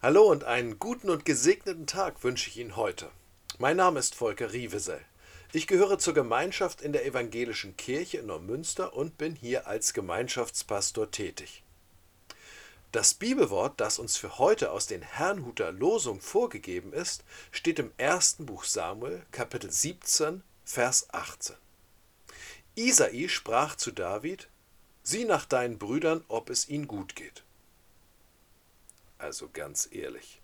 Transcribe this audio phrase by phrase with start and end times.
[0.00, 3.10] Hallo und einen guten und gesegneten Tag wünsche ich Ihnen heute.
[3.58, 5.00] Mein Name ist Volker Rievesel.
[5.52, 11.10] Ich gehöre zur Gemeinschaft in der Evangelischen Kirche in Neumünster und bin hier als Gemeinschaftspastor
[11.10, 11.64] tätig.
[12.92, 18.46] Das Bibelwort, das uns für heute aus den Herrnhuter Losung vorgegeben ist, steht im ersten
[18.46, 21.56] Buch Samuel, Kapitel 17, Vers 18.
[22.76, 24.48] Isai sprach zu David:
[25.02, 27.42] Sieh nach deinen Brüdern, ob es ihnen gut geht.
[29.18, 30.40] Also ganz ehrlich,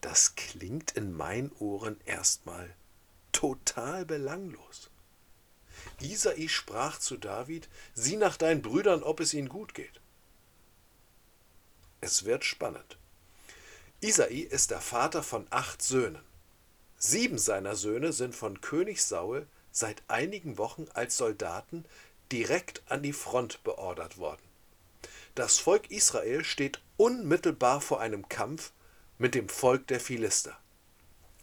[0.00, 2.74] das klingt in meinen Ohren erstmal
[3.32, 4.90] total belanglos.
[6.00, 10.00] Isai sprach zu David, sieh nach deinen Brüdern, ob es ihnen gut geht.
[12.00, 12.98] Es wird spannend.
[14.00, 16.22] Isai ist der Vater von acht Söhnen.
[16.98, 21.84] Sieben seiner Söhne sind von König Saul seit einigen Wochen als Soldaten
[22.30, 24.42] direkt an die Front beordert worden.
[25.34, 28.72] Das Volk Israel steht unmittelbar vor einem Kampf
[29.18, 30.58] mit dem Volk der Philister.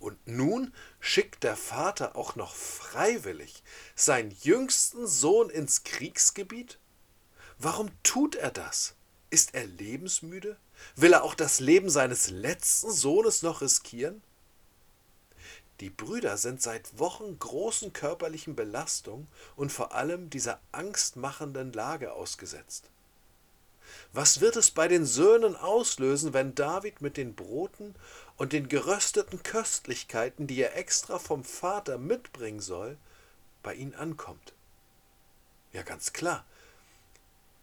[0.00, 3.62] Und nun schickt der Vater auch noch freiwillig
[3.94, 6.78] seinen jüngsten Sohn ins Kriegsgebiet?
[7.58, 8.94] Warum tut er das?
[9.30, 10.58] Ist er lebensmüde?
[10.96, 14.22] Will er auch das Leben seines letzten Sohnes noch riskieren?
[15.80, 22.90] Die Brüder sind seit Wochen großen körperlichen Belastungen und vor allem dieser angstmachenden Lage ausgesetzt.
[24.12, 27.94] Was wird es bei den Söhnen auslösen, wenn David mit den Broten
[28.36, 32.96] und den gerösteten Köstlichkeiten, die er extra vom Vater mitbringen soll,
[33.62, 34.54] bei ihnen ankommt?
[35.72, 36.44] Ja, ganz klar.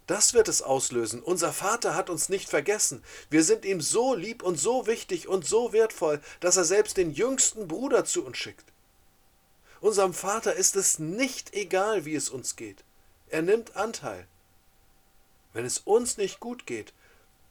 [0.08, 1.22] Das wird es auslösen.
[1.22, 3.02] Unser Vater hat uns nicht vergessen.
[3.30, 7.14] Wir sind ihm so lieb und so wichtig und so wertvoll, dass er selbst den
[7.14, 8.66] jüngsten Bruder zu uns schickt.
[9.80, 12.84] Unserem Vater ist es nicht egal, wie es uns geht.
[13.30, 14.28] Er nimmt Anteil.
[15.54, 16.94] Wenn es uns nicht gut geht,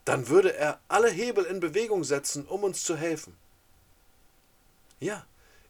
[0.05, 3.35] dann würde er alle Hebel in Bewegung setzen, um uns zu helfen.
[4.99, 5.25] Ja,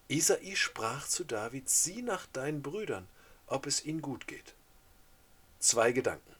[0.07, 3.07] Isai sprach zu David, sieh nach deinen Brüdern,
[3.47, 4.53] ob es ihnen gut geht.
[5.59, 6.35] Zwei Gedanken.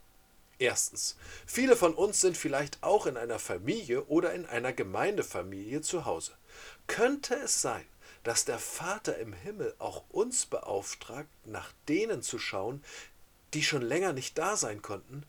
[0.60, 1.16] Erstens,
[1.46, 6.34] viele von uns sind vielleicht auch in einer Familie oder in einer Gemeindefamilie zu Hause.
[6.86, 7.86] Könnte es sein,
[8.24, 12.84] dass der Vater im Himmel auch uns beauftragt, nach denen zu schauen,
[13.54, 15.24] die schon länger nicht da sein konnten,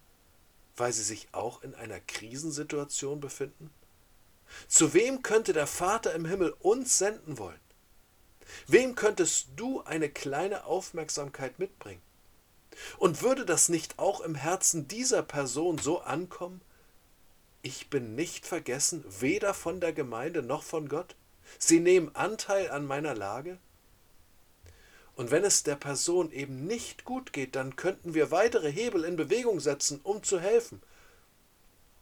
[0.76, 3.70] weil sie sich auch in einer Krisensituation befinden?
[4.68, 7.60] Zu wem könnte der Vater im Himmel uns senden wollen?
[8.66, 12.02] Wem könntest du eine kleine Aufmerksamkeit mitbringen?
[12.98, 16.60] Und würde das nicht auch im Herzen dieser Person so ankommen?
[17.62, 21.14] Ich bin nicht vergessen, weder von der Gemeinde noch von Gott.
[21.58, 23.58] Sie nehmen Anteil an meiner Lage.
[25.14, 29.16] Und wenn es der Person eben nicht gut geht, dann könnten wir weitere Hebel in
[29.16, 30.82] Bewegung setzen, um zu helfen.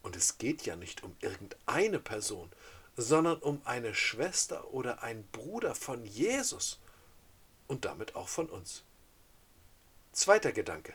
[0.01, 2.49] Und es geht ja nicht um irgendeine Person,
[2.95, 6.79] sondern um eine Schwester oder einen Bruder von Jesus
[7.67, 8.83] und damit auch von uns.
[10.13, 10.93] Zweiter Gedanke.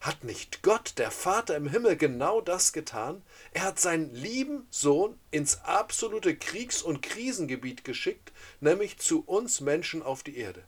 [0.00, 3.22] Hat nicht Gott, der Vater im Himmel, genau das getan?
[3.52, 10.02] Er hat seinen lieben Sohn ins absolute Kriegs- und Krisengebiet geschickt, nämlich zu uns Menschen
[10.02, 10.64] auf die Erde.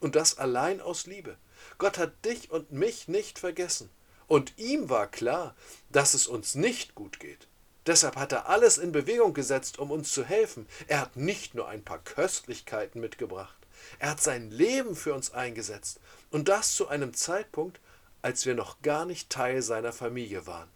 [0.00, 1.36] Und das allein aus Liebe.
[1.78, 3.90] Gott hat dich und mich nicht vergessen.
[4.26, 5.56] Und ihm war klar,
[5.90, 7.48] dass es uns nicht gut geht.
[7.86, 10.68] Deshalb hat er alles in Bewegung gesetzt, um uns zu helfen.
[10.88, 13.56] Er hat nicht nur ein paar Köstlichkeiten mitgebracht.
[13.98, 15.98] Er hat sein Leben für uns eingesetzt.
[16.30, 17.80] Und das zu einem Zeitpunkt,
[18.20, 20.68] als wir noch gar nicht Teil seiner Familie waren.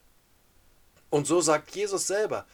[1.11, 2.47] Und so sagt Jesus selber,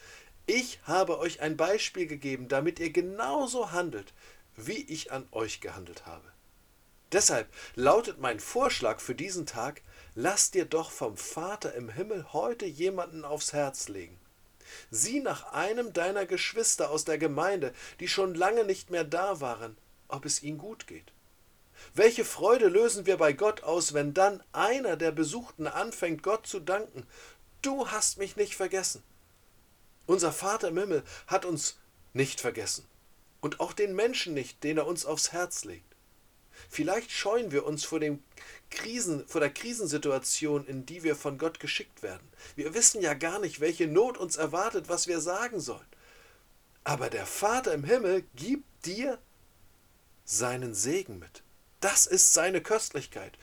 [0.45, 4.13] ich habe euch ein Beispiel gegeben, damit ihr genauso handelt,
[4.57, 6.25] wie ich an euch gehandelt habe.
[7.11, 9.81] Deshalb lautet mein Vorschlag für diesen Tag,
[10.13, 14.19] lass dir doch vom Vater im Himmel heute jemanden aufs Herz legen.
[14.91, 19.75] Sieh nach einem deiner Geschwister aus der Gemeinde, die schon lange nicht mehr da waren,
[20.07, 21.11] ob es ihnen gut geht.
[21.95, 26.59] Welche Freude lösen wir bei Gott aus, wenn dann einer der Besuchten anfängt, Gott zu
[26.59, 27.07] danken.
[27.61, 29.01] Du hast mich nicht vergessen.
[30.05, 31.77] Unser Vater im Himmel hat uns
[32.13, 32.85] nicht vergessen
[33.41, 35.88] und auch den Menschen nicht, den er uns aufs Herz legt.
[36.69, 38.23] Vielleicht scheuen wir uns vor, dem
[38.69, 42.27] Krisen, vor der Krisensituation, in die wir von Gott geschickt werden.
[42.55, 45.87] Wir wissen ja gar nicht, welche Not uns erwartet, was wir sagen sollen.
[46.83, 49.19] Aber der Vater im Himmel gibt dir
[50.25, 51.43] seinen Segen mit.
[51.79, 53.37] Das ist seine Köstlichkeit.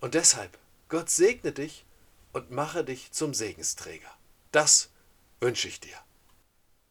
[0.00, 1.84] Und deshalb, Gott segne dich
[2.32, 4.10] und mache dich zum Segensträger.
[4.52, 4.90] Das
[5.40, 5.96] wünsche ich dir.